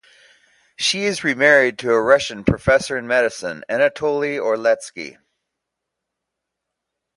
She 0.77 1.03
is 1.05 1.23
remarried 1.23 1.77
to 1.77 1.93
a 1.93 2.01
Russian 2.01 2.43
professor 2.43 2.97
in 2.97 3.05
medicine, 3.05 3.63
Anatoly 3.69 4.39
Orletsky. 4.39 5.19